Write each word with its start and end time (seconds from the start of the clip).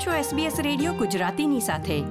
છો 0.00 0.10
SBS 0.10 0.62
radio 0.62 0.92
ગુજરાતીની 0.92 1.60
સાથે. 1.60 2.02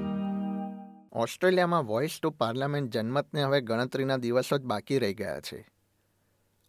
ઓસ્ટ્રેલિયામાં 1.13 1.85
વોઇસ 1.85 2.19
ટુ 2.21 2.29
પાર્લામેન્ટ 2.29 2.91
જનમતને 2.91 3.43
હવે 3.43 3.61
ગણતરીના 3.61 4.17
દિવસો 4.17 4.57
જ 4.57 4.61
બાકી 4.61 4.99
રહી 4.99 5.13
ગયા 5.13 5.39
છે. 5.39 5.69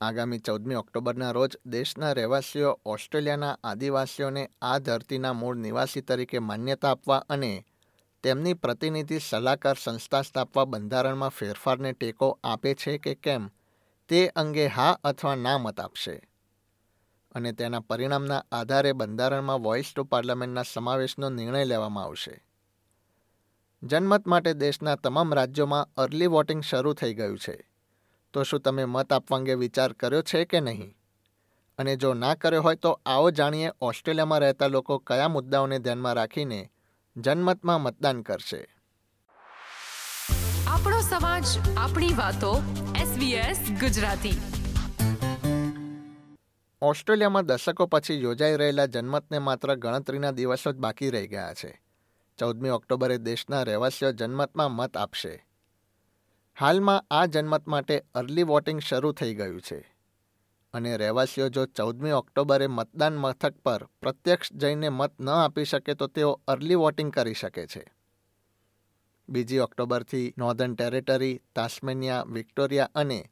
આગામી 0.00 0.38
ચૌદમી 0.38 0.74
ઓક્ટોબરના 0.74 1.30
રોજ 1.30 1.56
દેશના 1.66 2.12
રહેવાસીઓ 2.12 2.80
ઓસ્ટ્રેલિયાના 2.86 3.58
આદિવાસીઓને 3.64 4.50
આ 4.62 4.78
ધરતીના 4.78 5.32
મૂળ 5.32 5.56
નિવાસી 5.56 6.00
તરીકે 6.00 6.38
માન્યતા 6.38 6.90
આપવા 6.90 7.24
અને 7.30 7.64
તેમની 8.22 8.54
પ્રતિનિધિ 8.54 9.18
સલાહકાર 9.18 9.76
સંસ્થા 9.82 10.22
સ્થાપવા 10.22 10.64
બંધારણમાં 10.64 11.28
ફેરફારને 11.28 11.92
ટેકો 11.92 12.38
આપે 12.44 12.74
છે 12.74 12.98
કે 12.98 13.14
કેમ 13.14 13.48
તે 14.08 14.28
અંગે 14.28 14.66
હા 14.66 14.98
અથવા 15.04 15.34
ના 15.34 15.58
મત 15.58 15.80
આપશે. 15.80 16.29
અને 17.32 17.52
તેના 17.52 17.80
પરિણામના 17.80 18.44
આધારે 18.52 18.92
બંધારણમાં 18.92 19.62
વોઇસ 19.62 19.92
ટુ 19.96 20.04
પાર્લામેન્ટના 20.04 20.62
સમાવેશનો 20.72 21.30
નિર્ણય 21.30 21.64
લેવામાં 21.64 22.04
આવશે. 22.04 22.44
જનમત 23.82 24.26
માટે 24.26 24.52
દેશના 24.52 24.94
તમામ 24.94 25.34
રાજ્યોમાં 25.34 25.88
અર્લી 25.96 26.26
વોટિંગ 26.26 26.62
શરૂ 26.62 26.92
થઈ 26.92 27.14
ગયું 27.14 27.38
છે. 27.38 27.70
તો 28.32 28.42
શું 28.42 28.60
તમે 28.60 28.84
મત 28.84 29.12
આપવા 29.12 29.38
અંગે 29.38 29.54
વિચાર 29.54 29.92
કર્યો 29.92 30.22
છે 30.22 30.44
કે 30.44 30.60
નહીં? 30.60 30.96
અને 31.78 31.96
જો 31.96 32.14
ના 32.14 32.34
કર્યો 32.34 32.62
હોય 32.62 32.76
તો 32.76 33.00
આવો 33.06 33.30
જાણીએ 33.30 33.70
ઓસ્ટ્રેલિયામાં 33.80 34.38
રહેતા 34.38 34.66
લોકો 34.66 34.98
કયા 34.98 35.28
મુદ્દાઓને 35.28 35.78
ધ્યાનમાં 35.78 36.12
રાખીને 36.12 36.70
જનમતમાં 37.16 37.80
મતદાન 37.80 38.22
કરશે. 38.22 38.76
આપણો 40.66 41.00
સમાજ, 41.00 41.44
આપણી 41.76 42.14
વાતો 42.14 42.62
એસબીએસ 43.00 43.58
ગુજરાતી. 43.80 44.59
ઓસ્ટ્રેલિયામાં 46.82 47.46
દશકો 47.46 47.86
પછી 47.86 48.22
યોજાઈ 48.22 48.56
રહેલા 48.56 48.86
જનમતને 48.86 49.38
માત્ર 49.38 49.74
ગણતરીના 49.74 50.30
દિવસો 50.30 50.72
જ 50.72 50.76
બાકી 50.76 51.10
રહી 51.10 51.26
ગયા 51.26 51.54
છે. 51.54 51.82
ચૌદમી 52.38 52.68
ઓક્ટોબરે 52.68 53.18
દેશના 53.18 53.62
રહેવાસીઓ 53.62 54.12
જનમતમાં 54.12 54.72
મત 54.72 54.96
આપશે. 54.96 55.46
હાલમાં 56.60 57.04
આ 57.10 57.26
જનમત 57.26 57.68
માટે 57.68 58.04
અર્લી 58.14 58.42
વોટિંગ 58.42 58.80
શરૂ 58.80 59.12
થઈ 59.12 59.34
ગયું 59.34 59.60
છે. 59.60 59.96
અને 60.72 60.96
રહેવાસીઓ 60.96 61.48
જો 61.48 61.66
ચૌદમી 61.66 62.10
ઓક્ટોબરે 62.10 62.66
મતદાન 62.66 63.16
મથક 63.16 63.54
પર 63.54 63.88
પ્રત્યક્ષ 64.00 64.52
જઈને 64.52 64.88
મત 64.88 65.20
ન 65.20 65.28
આપી 65.28 65.64
શકે 65.64 65.94
તો 65.94 66.06
તેઓ 66.06 66.40
અર્લી 66.48 66.74
વોટિંગ 66.74 67.12
કરી 67.12 67.34
શકે 67.34 67.66
છે. 67.66 67.92
બીજી 69.28 69.58
ઓક્ટોબરથી 69.58 70.34
નોર્ધન 70.38 70.74
ટેરેટરી, 70.74 71.40
તાસ્મેનિયા, 71.54 72.22
વિક્ટોરિયા 72.22 72.90
અને 72.94 73.30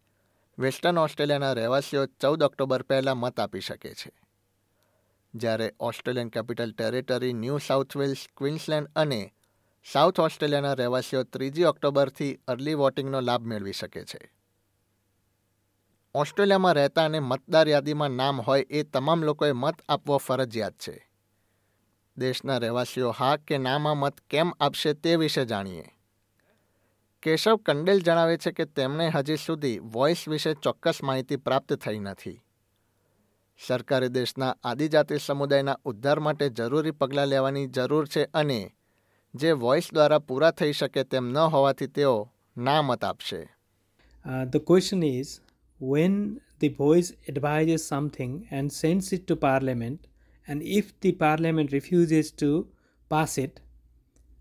વેસ્ટર્ન 0.59 0.99
ઓસ્ટ્રેલિયાના 0.99 1.53
રહેવાસીઓ 1.53 2.07
ચૌદ 2.07 2.43
ઓક્ટોબર 2.43 2.83
પહેલાં 2.83 3.17
મત 3.17 3.41
આપી 3.41 3.61
શકે 3.61 3.95
છે. 3.95 4.13
જ્યારે 5.35 5.75
Australian 5.81 6.29
Capital 6.29 6.73
Territory 6.73 7.33
New 7.33 7.59
South 7.59 7.97
Wales, 7.97 8.17
Queensland 8.37 8.91
અને 8.97 9.35
સાઉથ 9.93 10.21
ઓસ્ટ્રેલિયાના 10.21 10.73
રહેવાસીઓ 10.73 11.23
ત્રીજી 11.23 11.65
ઓક્ટોબરથી 11.65 12.39
અર્લી 12.49 12.75
વોટિંગનો 12.75 13.21
લાભ 13.21 13.43
મેળવી 13.43 13.73
શકે 13.73 14.05
છે. 14.05 14.33
ઓસ્ટ્રેલિયામાં 16.15 16.73
રહેતા 16.73 17.05
અને 17.05 17.21
મતદાર 17.21 17.69
યાદીમાં 17.69 18.11
નામ 18.11 18.41
હોય 18.41 18.67
એ 18.71 18.83
તમામ 18.83 19.23
લોકોએ 19.23 19.53
મત 19.53 19.83
આપવો 19.89 20.17
ફરજિયાત 20.17 20.73
છે. 20.73 21.11
દેશના 22.17 22.59
રહેવાસીઓ 22.59 23.11
હા 23.11 23.37
કે 23.37 23.59
નામાં 23.59 23.97
મત 23.97 24.21
કેમ 24.21 24.53
આપશે 24.61 24.93
તે 24.93 25.17
વિશે 25.17 25.45
જાણીએ. 25.45 25.98
કેશવ 27.23 27.57
કંડેલ 27.57 28.01
જણાવે 28.01 28.37
છે 28.37 28.51
કે 28.53 28.65
તેમણે 28.65 29.07
હજી 29.11 29.37
સુધી 29.37 29.79
વોઇસ 29.95 30.21
વિશે 30.29 30.53
ચોક્કસ 30.63 31.03
માહિતી 31.03 31.37
પ્રાપ્ત 31.37 31.73
થઈ 31.75 31.99
નથી 31.99 32.39
સરકારે 33.61 34.09
દેશના 34.09 34.51
આદિજાતિ 34.65 35.19
સમુદાયના 35.19 35.81
ઉદ્ધાર 35.85 36.21
માટે 36.21 36.49
જરૂરી 36.51 36.91
પગલાં 36.91 37.29
લેવાની 37.29 37.67
જરૂર 37.67 38.07
છે 38.07 38.23
અને 38.35 38.61
જે 39.35 39.51
વોઇસ 39.53 39.87
દ્વારા 39.95 40.19
પૂરા 40.19 40.51
થઈ 40.51 40.73
શકે 40.73 41.05
તેમ 41.05 41.25
ન 41.33 41.39
હોવાથી 41.55 41.87
તેઓ 41.87 42.17
ના 42.57 42.83
મત 42.83 43.05
આપશે 43.05 43.41
Uh, 44.25 44.45
the 44.55 44.61
question 44.61 45.01
is 45.03 45.29
when 45.81 46.15
the 46.59 46.69
voice 46.79 47.09
advises 47.29 47.83
something 47.87 48.33
and 48.51 48.73
sends 48.73 49.07
it 49.13 49.23
to 49.27 49.35
parliament 49.37 50.01
and 50.49 50.63
if 50.79 50.87
the 51.01 51.13
parliament 51.13 51.73
refuses 51.73 52.27
to 52.43 52.51
pass 53.11 53.39
it 53.39 53.55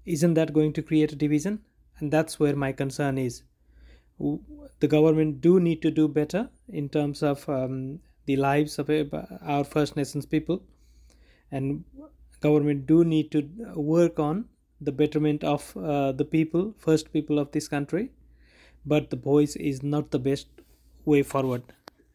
isn't 0.08 0.34
that 0.34 0.52
going 0.52 0.74
to 0.74 0.84
create 0.90 1.12
a 1.14 1.20
division 1.26 1.56
and 2.00 2.12
that's 2.12 2.40
where 2.40 2.56
my 2.56 2.72
concern 2.72 3.18
is. 3.18 3.44
The 4.20 4.88
government 4.88 5.42
do 5.42 5.60
need 5.60 5.82
to 5.82 5.92
do 5.92 6.08
better 6.08 6.50
in 6.70 6.90
terms 6.90 7.24
of 7.24 7.48
um, 7.50 8.00
the 8.26 8.36
lives 8.36 8.80
of 8.80 8.90
uh, 8.90 9.04
our 9.42 9.64
first 9.64 9.96
nations 9.96 10.26
people. 10.26 10.62
And 11.52 11.84
government 12.42 12.86
do 12.86 13.04
need 13.04 13.32
to 13.32 13.42
work 13.76 14.20
on 14.20 14.46
the 14.82 14.92
betterment 14.92 15.44
of 15.44 15.76
uh, 15.78 16.12
the 16.12 16.26
people 16.26 16.74
first 16.78 17.12
people 17.12 17.40
of 17.40 17.52
this 17.52 17.68
country. 17.68 18.12
But 18.86 19.10
the 19.10 19.18
voice 19.18 19.56
is 19.56 19.84
not 19.84 20.12
the 20.12 20.20
best 20.20 20.48
way 21.06 21.24
forward. 21.24 21.64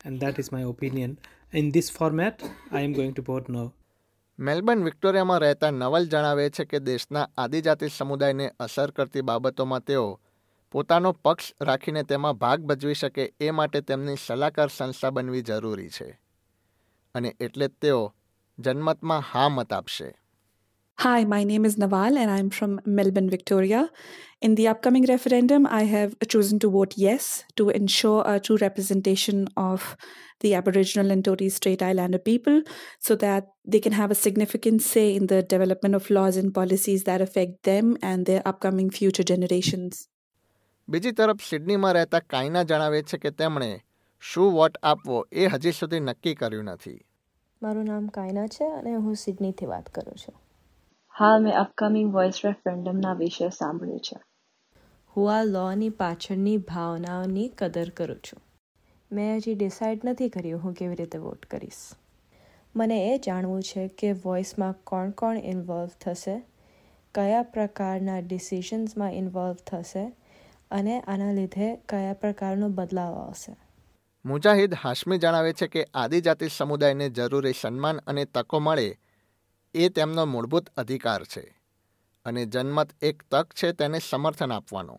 And 0.04 0.20
that 0.20 0.38
is 0.38 0.52
my 0.52 0.62
opinion. 0.62 1.18
In 1.52 1.70
this 1.72 1.90
format 1.90 2.42
i 2.70 2.80
am 2.80 2.92
going 2.94 3.14
to 3.14 3.22
vote 3.22 3.48
no 3.48 3.72
Melbourne 4.38 4.84
વિક્ટોરિયામાં 4.84 5.40
રહેતા 5.40 5.70
નવલ 5.70 6.04
જણાવે 6.04 6.50
છે 6.50 6.64
કે 6.64 6.78
દેશના 6.80 7.28
આદિજાતિ 7.38 7.88
સમુદાયને 7.88 8.52
અસર 8.60 8.90
કરતી 8.90 9.20
બાબતોમાં 9.20 9.82
તેઓ 9.82 10.20
પોતાનો 10.72 11.12
પક્ષ 11.12 11.54
રાખીને 11.60 12.02
તેમાં 12.02 12.32
ભાગ 12.32 12.60
ભજવી 12.60 12.94
શકે 12.94 13.34
એ 13.40 13.50
માટે 13.50 13.80
તેમની 13.80 14.16
સલાહકાર 14.16 14.68
સંસ્થા 14.68 15.10
બનવી 15.10 15.42
જરૂરી 15.42 15.88
છે. 15.88 16.20
અને 17.14 17.36
એટલે 17.40 17.68
જ 17.68 17.70
તેઓ 17.80 18.14
જનમતમાં 18.58 19.20
હા 19.20 19.48
મત 19.48 19.72
આપશે. 19.72 20.21
Hi, 20.99 21.23
my 21.25 21.43
name 21.43 21.63
is 21.63 21.75
Nawal 21.75 22.17
and 22.17 22.29
I'm 22.29 22.49
from 22.49 22.81
Melbourne, 22.83 23.29
Victoria. 23.29 23.89
In 24.41 24.55
the 24.55 24.67
upcoming 24.67 25.05
referendum, 25.05 25.67
I 25.67 25.83
have 25.83 26.15
chosen 26.27 26.57
to 26.59 26.69
vote 26.69 26.95
yes 26.97 27.43
to 27.55 27.69
ensure 27.69 28.23
a 28.25 28.39
true 28.39 28.57
representation 28.57 29.47
of 29.55 29.95
the 30.39 30.55
Aboriginal 30.55 31.11
and 31.11 31.23
Torres 31.23 31.55
Strait 31.55 31.81
Islander 31.81 32.17
people 32.17 32.61
so 32.99 33.15
that 33.15 33.47
they 33.63 33.79
can 33.79 33.91
have 33.91 34.11
a 34.11 34.15
significant 34.15 34.81
say 34.81 35.15
in 35.15 35.27
the 35.27 35.43
development 35.43 35.95
of 35.95 36.09
laws 36.09 36.35
and 36.35 36.53
policies 36.53 37.03
that 37.03 37.21
affect 37.21 37.63
them 37.63 37.95
and 38.01 38.25
their 38.25 38.41
upcoming 38.45 38.89
future 38.89 39.23
generations. 39.23 40.07
બીજી 40.87 41.11
તરફ 41.11 41.41
સિડનીમાં 41.45 41.93
રહેતા 41.93 42.19
કાયના 42.33 42.63
જણાવે 42.63 42.99
છે 43.03 43.17
કે 43.17 43.31
તેમણે 43.39 43.69
શું 44.21 44.51
vote 44.57 44.77
આપવો 44.83 45.17
એ 45.31 45.47
હજી 45.53 45.71
સુધી 45.79 45.99
નક્કી 45.99 46.35
કર્યું 46.41 46.69
નથી 46.73 46.97
મારું 47.61 47.89
નામ 47.93 48.05
કાયના 48.17 48.45
છે 48.57 48.69
અને 48.79 48.93
હું 49.07 49.15
સિડનીથી 49.23 49.71
વાત 49.73 49.89
કરું 49.89 50.19
છું 50.23 50.35
હાલ 51.22 51.42
મેં 51.42 51.54
અપકમિંગ 51.54 52.12
વોઇસ 52.12 52.40
રેફરન્ડમના 52.44 53.12
વિશે 53.12 53.48
સાંભળ્યું 53.48 54.00
છે. 54.00 54.16
હું 55.16 55.34
આ 55.34 55.44
લોની 55.44 55.88
પાછળની 55.88 56.56
ભાવનાઓની 56.56 57.48
કદર 57.48 57.88
કરું 57.88 58.16
છું. 58.16 58.42
મેં 59.12 59.36
હજી 59.36 59.54
ડિસાઇડ 59.54 60.00
નથી 60.04 60.28
કર્યું 60.28 60.62
હું 60.62 60.72
કેવી 60.72 60.94
રીતે 60.94 61.18
વોટ 61.18 61.46
કરીશ. 61.46 61.90
મને 62.76 63.14
એ 63.14 63.18
જાણવું 63.18 63.62
છે 63.62 63.88
કે 63.88 64.12
વોઇસમાં 64.12 64.74
કોણ 64.84 65.10
કોણ 65.10 65.36
ઇન્વોલ્વ 65.36 65.88
થશે 66.00 66.42
કયા 67.14 67.42
પ્રકારના 67.42 68.20
ડિસિઝન્સમાં 68.20 69.12
ઇન્વોલ્વ 69.12 69.54
થશે 69.54 70.12
અને 70.70 71.00
આના 71.00 71.32
લીધે 71.32 71.76
કયા 71.76 72.12
પ્રકારનો 72.12 72.68
બદલાવ 72.68 73.14
આવશે. 73.14 73.56
મુજાહિદ 74.24 74.74
હાશમી 74.74 75.18
જણાવે 75.18 75.52
છે 75.52 75.66
કે 75.66 75.86
આદિજાતિ 75.94 76.48
સમુદાયને 76.48 77.10
જરૂરી 77.10 77.52
સન્માન 77.60 77.98
અને 78.06 78.24
તકો 78.24 78.58
મળે 78.58 78.98
એ 79.75 79.89
તેમનો 79.89 80.25
મૂળભૂત 80.25 80.69
અધિકાર 80.77 81.23
છે 81.23 81.43
અને 82.25 82.45
જનમત 82.45 82.89
એક 83.01 83.23
તક 83.31 83.53
છે 83.53 83.73
તેને 83.73 83.99
સમર્થન 83.99 84.51
આપવાનો 84.51 84.97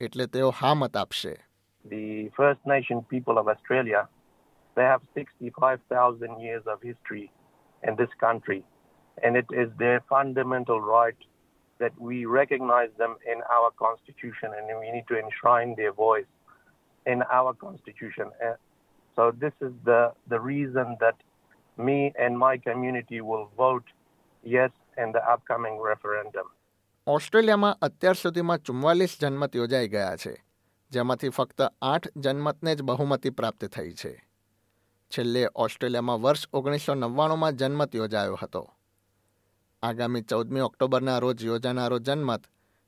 એટલે 0.00 0.26
તેઓ 0.26 0.50
હા 0.50 0.74
મત 0.74 0.96
આપશે 0.96 1.34
the 1.84 2.28
First 2.36 2.62
Nation 2.66 3.02
people 3.02 3.38
of 3.38 3.48
Australia, 3.48 4.08
they 4.76 4.82
have 4.82 5.02
65,000 5.14 6.40
years 6.40 6.64
of 6.66 6.82
history 6.82 7.30
in 7.82 7.96
this 7.96 8.12
country. 8.20 8.64
And 9.22 9.36
it 9.36 9.46
is 9.62 9.70
their 9.78 10.00
fundamental 10.08 10.80
right 10.80 11.16
that 11.80 11.94
we 11.98 12.26
recognize 12.26 12.90
them 12.98 13.16
in 13.32 13.38
our 13.56 13.70
constitution 13.84 14.50
and 14.56 14.66
we 14.80 14.90
need 14.90 15.06
to 15.08 15.18
enshrine 15.18 15.74
their 15.76 15.92
voice 15.92 16.30
in 17.06 17.22
our 17.38 17.54
constitution. 17.54 18.26
Uh, 18.44 18.56
So 19.18 19.32
this 19.32 19.52
is 19.60 19.72
the, 19.84 20.12
the 20.28 20.38
reason 20.38 20.96
that 21.00 21.16
me 21.76 22.12
and 22.16 22.38
my 22.38 22.56
community 22.56 23.20
will 23.20 23.50
vote 23.56 23.88
yes, 24.45 24.71
in 24.97 25.09
the 25.09 25.21
upcoming 25.35 25.75
referendum. 25.91 26.45
ઓસ્ટ્રેલિયામાં 27.07 27.77
અત્યાર 27.81 28.13
સુધીમાં 28.13 28.57
ચુમ્માલીસ 28.57 29.17
જનમત 29.21 29.55
યોજાઈ 29.55 29.87
ગયા 29.87 30.15
છે, 30.15 30.45
જેમાંથી 30.91 31.29
ફક્ત 31.29 31.61
આઠ 31.81 32.07
જનમતને 32.17 32.75
જ 32.75 32.81
બહુમતી 32.81 33.29
પ્રાપ્ત 33.29 33.65
થઈ 33.65 33.91
છે. 33.91 34.27
છેલ્લે 35.09 35.47
ઓસ્ટ્રેલિયામાં 35.55 36.21
વર્ષ 36.21 36.47
ઓગણીસો 36.53 36.93
નવ્વાણુંમાં 36.93 37.53
જનમત 37.53 37.95
યોજાયો 37.95 38.39
હતો. 38.43 38.69
આગામી 39.83 40.21
ચૌદમી 40.21 40.59
ઓક્ટોબરના 40.59 41.17
રોજ 41.17 41.45
યોજાનારો 41.45 41.99
જનમત 41.99 42.43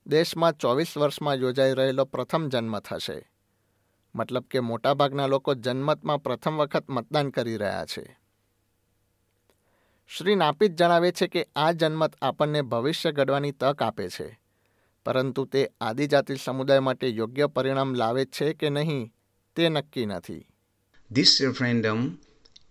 દેશમાં 0.08 0.54
ચોવીસ 0.54 0.98
વર્ષમાં 0.98 1.36
યોજાઈ 1.36 1.74
રહેલો 1.74 2.06
પ્રથમ 2.06 2.50
જનમત 2.50 2.88
હશે. 2.94 3.32
મતલબ 4.16 4.44
કે 4.44 4.60
મોટાભાગના 4.60 5.28
લોકો 5.28 5.54
જનમતમાં 5.54 6.24
પ્રથમ 6.24 6.58
વખત 6.58 6.90
મતદાન 6.90 7.30
કરી 7.30 7.58
રહ્યા 7.58 7.86
છે. 7.86 8.25
શ્રી 10.10 10.36
નાપિત 10.36 10.76
જણાવે 10.76 11.12
છે 11.12 11.28
કે 11.28 11.42
આ 11.56 11.72
જન્મત 11.74 12.14
આપણને 12.22 12.60
ભવિષ્ય 12.64 13.12
ઘડવાની 13.12 13.52
તક 13.52 13.80
આપે 13.82 14.06
છે 14.10 14.28
પરંતુ 15.06 15.44
તે 15.46 15.62
આદિજાતિ 15.82 16.38
સમુદાય 16.38 16.80
માટે 16.80 17.08
યોગ્ય 17.10 17.48
પરિણામ 17.48 17.94
લાવે 17.94 18.24
છે 18.26 18.48
કે 18.54 18.70
નહીં 18.70 19.02
તે 19.58 19.70
નક્કી 19.70 20.06
નથી 20.06 20.44
This 21.12 21.32
referendum 21.42 22.00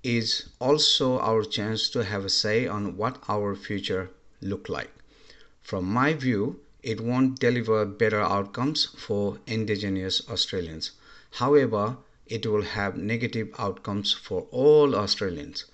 is 0.04 0.28
also 0.60 1.08
our 1.20 1.42
chance 1.56 1.88
to 1.88 2.04
have 2.04 2.24
a 2.24 2.32
say 2.42 2.58
on 2.68 2.96
what 2.96 3.14
our 3.28 3.50
future 3.56 4.04
look 4.42 4.68
like. 4.68 4.94
From 5.62 5.84
my 6.00 6.10
view, 6.14 6.42
it 6.84 7.00
won't 7.00 7.38
deliver 7.40 7.84
better 8.02 8.24
outcomes 8.36 8.80
for 9.04 9.22
indigenous 9.46 10.22
Australians. 10.28 10.92
However, 11.42 11.84
it 12.26 12.46
will 12.46 12.66
have 12.78 12.96
negative 12.96 13.48
outcomes 13.58 14.12
for 14.26 14.40
all 14.52 14.94
Australians. 14.94 15.64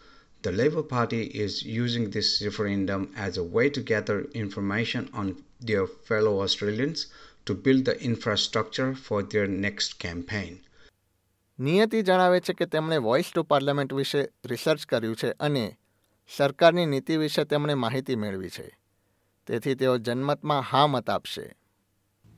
The 0.45 0.53
Labour 0.53 0.83
Party 0.83 1.25
is 1.37 1.63
using 1.63 2.11
this 2.11 2.41
referendum 2.41 3.13
as 3.15 3.37
a 3.37 3.43
way 3.45 3.69
to 3.69 3.81
gather 3.83 4.23
information 4.35 5.11
on 5.13 5.45
their 5.61 5.87
fellow 5.87 6.41
Australians 6.41 7.07
to 7.47 7.55
build 7.55 7.85
the 7.85 7.97
infrastructure 8.03 8.95
for 8.97 9.23
their 9.23 9.47
next 9.47 9.99
campaign. 9.99 10.53
નિયતિ 11.59 12.03
જણાવે 12.03 12.41
છે 12.41 12.55
કે 12.55 12.67
તેમણે 12.67 12.99
voice 12.99 13.31
to 13.31 13.43
parliament 13.45 13.93
વિશે 13.93 14.21
research 14.47 14.87
કર્યું 14.87 15.17
છે 15.17 15.31
અને 15.41 15.65
સરકારની 16.31 16.87
નીતિ 16.87 17.17
વિશે 17.17 17.45
તેમણે 17.45 17.75
માહિતી 17.75 18.17
મેળવી 18.17 18.51
છે 18.51 18.69
તેથી 19.49 19.75
તેઓ 19.75 19.95
જનમતમાં 19.99 20.63
હા 20.63 20.87
મત 20.87 21.09
આપશે 21.11 21.45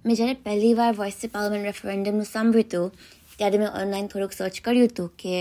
મેં 0.05 0.17
જ્યારે 0.17 0.41
પહેલી 0.47 0.75
વાર 0.75 0.93
વોઇસ 0.95 1.17
ટુ 1.19 1.29
પાર્લામેન્ટ 1.29 1.69
રેફરેન્ડમનું 1.71 2.33
સાંભળ્યું 2.35 2.69
હતું 2.69 2.89
ત્યારે 3.37 3.59
મેં 3.59 3.71
ઓનલાઈન 3.83 4.09
થોડુંક 4.09 4.33
સર્ચ 4.33 4.59
કર્યું 4.61 4.91
હતું 4.91 5.11
કે 5.17 5.37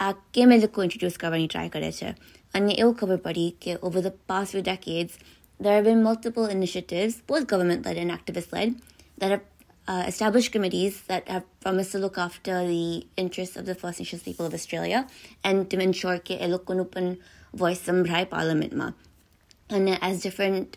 આ 0.00 0.12
કેમ 0.36 0.52
એ 0.52 0.58
લોકો 0.58 0.86
ઇન્ટ્રોડ્યુસ 0.86 1.20
કરવાની 1.22 1.46
ટ્રાય 1.46 1.74
કરે 1.76 1.92
છે 2.00 2.08
અને 2.54 2.72
એવું 2.82 2.94
ખબર 2.94 3.20
પડી 3.26 3.50
કે 3.62 3.72
over 3.86 4.00
the 4.06 4.18
past 4.26 4.54
few 4.54 4.64
decades 4.72 5.12
there 5.60 5.76
have 5.78 5.86
been 5.90 6.02
multiple 6.02 6.46
initiatives 6.58 7.14
both 7.26 7.44
government 7.46 7.86
led 7.86 7.96
and 7.96 8.10
activist 8.10 8.52
led 8.52 8.70
that 9.18 9.30
have 9.30 9.44
uh, 9.88 10.04
established 10.06 10.52
committees 10.52 11.02
that 11.02 11.28
have 11.28 11.44
promised 11.60 11.92
to 11.92 11.98
look 11.98 12.18
after 12.18 12.66
the 12.66 13.06
interests 13.16 13.56
of 13.56 13.66
the 13.66 13.74
First 13.74 13.98
Nations 13.98 14.22
people 14.22 14.46
of 14.46 14.54
Australia 14.54 15.00
and 15.44 15.70
to 15.70 15.80
ensure 15.88 16.18
કે 16.18 16.34
એ 16.40 16.48
લોકોનું 16.54 16.86
પણ 16.94 17.16
voice 17.54 17.82
સંભળાય 17.86 18.24
પાર્લામેન્ટમાં 18.24 18.94
અને 19.70 19.92
as 20.08 20.22
different 20.26 20.70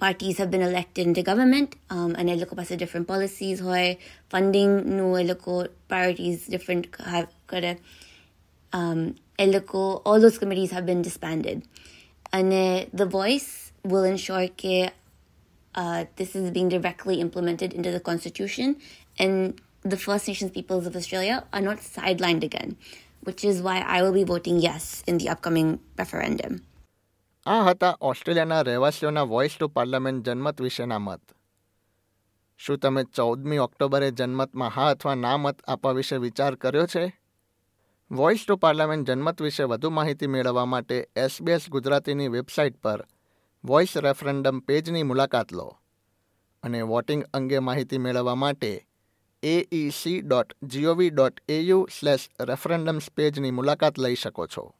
parties 0.00 0.36
have 0.38 0.50
been 0.50 0.62
elected 0.62 1.06
into 1.06 1.22
government 1.22 1.70
um, 1.90 2.10
and 2.18 2.26
એ 2.30 2.36
લોકો 2.42 2.54
પાસે 2.56 2.74
different 2.76 3.06
policies 3.14 3.58
હોય 3.68 3.96
fundingનું 4.34 5.20
એ 5.20 5.24
લોકો 5.24 5.54
priorities 5.92 6.38
different 6.56 6.84
have 7.14 7.28
કરે 7.46 7.72
um, 8.72 9.00
એ 9.38 9.46
લોકો 9.46 10.02
all 10.06 10.20
those 10.20 10.38
committees 10.38 10.70
have 10.70 10.86
been 10.86 11.02
disbanded 11.02 11.58
અને 12.32 12.64
the 12.92 13.08
voice 13.18 13.50
will 13.84 14.04
ensure 14.04 14.46
કે 14.62 14.92
uh, 15.74 16.04
this 16.16 16.34
is 16.34 16.50
being 16.50 16.68
directly 16.68 17.20
implemented 17.20 17.72
into 17.72 17.90
the 17.90 18.00
constitution 18.00 18.76
and 19.18 19.60
the 19.82 19.96
First 19.96 20.28
Nations 20.28 20.50
peoples 20.50 20.86
of 20.86 20.96
Australia 20.96 21.44
are 21.52 21.60
not 21.60 21.78
sidelined 21.78 22.42
again, 22.42 22.76
which 23.22 23.44
is 23.44 23.62
why 23.62 23.80
I 23.80 24.02
will 24.02 24.12
be 24.12 24.24
voting 24.24 24.60
yes 24.60 25.02
in 25.06 25.18
the 25.18 25.28
upcoming 25.28 25.78
referendum. 25.96 26.60
આ 27.46 27.62
હતા 27.64 27.96
ઓસ્ટ્રેલિયાના 28.08 28.62
રહેવાસીઓના 28.62 29.22
voice 29.28 29.54
to 29.56 29.68
parliament 29.76 30.26
જનમત 30.26 30.58
વિશેના 30.64 30.98
મત 30.98 31.22
શું 32.60 32.80
તમે 32.80 33.04
ચૌદમી 33.18 33.60
ઓક્ટોબરે 33.66 34.10
જનમતમાં 34.18 34.72
હા 34.74 34.88
અથવા 34.94 35.14
ના 35.14 35.38
મત 35.38 35.56
આપવા 35.66 35.92
વિશે 35.98 36.18
વિચાર 36.26 36.56
કર્યો 36.56 36.86
છે 36.86 37.04
વોઇસ 38.11 38.45
ટુ 38.47 38.55
પાર્લામેન્ટ 38.57 39.09
જનમત 39.09 39.41
વિશે 39.41 39.63
વધુ 39.63 39.89
માહિતી 39.89 40.27
મેળવવા 40.27 40.65
માટે 40.65 41.07
એસબીએસ 41.15 41.69
ગુજરાતીની 41.69 42.27
વેબસાઇટ 42.27 42.77
પર 42.81 43.05
વોઇસ 43.65 43.97
રેફરન્ડમ 43.97 44.59
પેજની 44.59 45.03
મુલાકાત 45.03 45.53
લો 45.53 45.77
અને 46.63 46.81
વોટિંગ 46.81 47.23
અંગે 47.33 47.59
માહિતી 47.59 47.97
મેળવવા 47.97 48.35
માટે 48.35 48.85
AEC 49.43 50.21
dot 50.21 50.53
gov 50.63 51.09
dot 51.09 51.39
AU 51.49 51.87
slash 51.99 52.29
referendums 52.41 53.09
પેજની 53.09 53.51
મુલાકાત 53.51 53.99
લઈ 53.99 54.15
શકો 54.15 54.47
છો. 54.47 54.75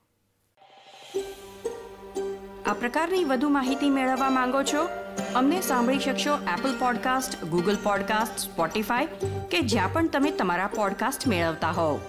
આ 2.65 2.73
પ્રકારની 2.73 3.23
વધુ 3.23 3.49
માહિતી 3.49 3.89
મેળવવા 3.89 4.29
માંગો 4.29 4.63
છો? 4.63 4.89
અમને 5.35 5.61
સાંભળી 5.61 5.99
શકશો 5.99 6.35
Apple 6.35 6.79
podcast 6.79 7.43
Google 7.43 7.75
podcast 7.83 8.39
Spotify 8.39 9.05
કે 9.51 9.61
જ્યાં 9.61 9.93
પણ 9.93 10.07
તમે 10.07 10.31
તમારા 10.31 10.67
પોડકાસ્ટ 10.67 11.27
મેળવતા 11.27 11.71
હોવ. 11.71 11.99